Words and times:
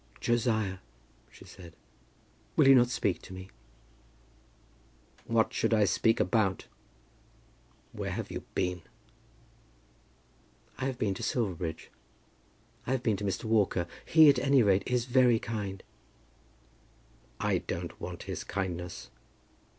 "Josiah," 0.19 0.79
she 1.29 1.45
said, 1.45 1.75
"will 2.55 2.67
you 2.67 2.73
not 2.73 2.89
speak 2.89 3.21
to 3.21 3.33
me?" 3.33 3.51
"What 5.27 5.53
should 5.53 5.75
I 5.75 5.85
speak 5.85 6.19
about? 6.19 6.65
Where 7.91 8.09
have 8.09 8.31
you 8.31 8.39
been?" 8.55 8.81
"I 10.79 10.85
have 10.85 10.97
been 10.97 11.13
to 11.13 11.21
Silverbridge. 11.21 11.91
I 12.87 12.93
have 12.93 13.03
been 13.03 13.17
to 13.17 13.23
Mr. 13.23 13.43
Walker. 13.43 13.85
He, 14.03 14.27
at 14.27 14.39
any 14.39 14.63
rate, 14.63 14.81
is 14.87 15.05
very 15.05 15.37
kind." 15.37 15.83
"I 17.39 17.59
don't 17.59 18.01
want 18.01 18.23
his 18.23 18.43
kindness. 18.43 19.11